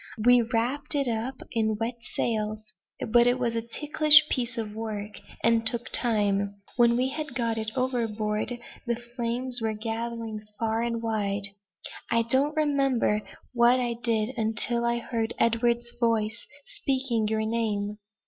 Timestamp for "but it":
3.11-3.37